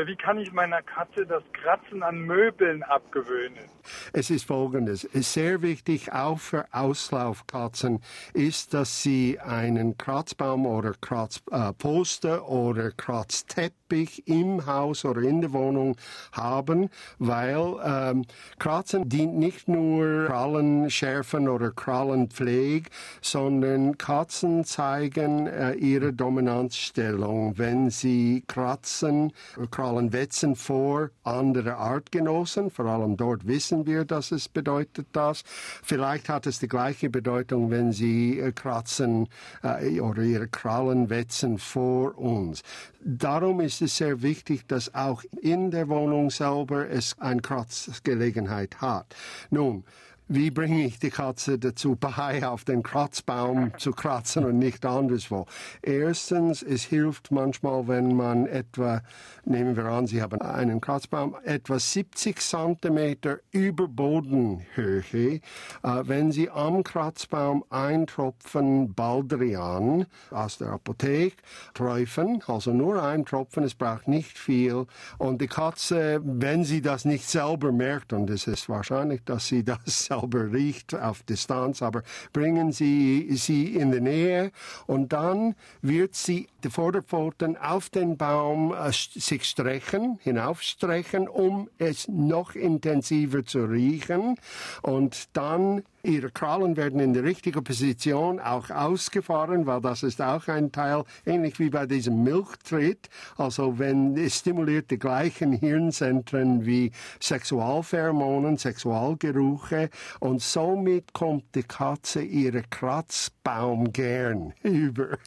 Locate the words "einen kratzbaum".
9.40-10.66, 60.40-61.34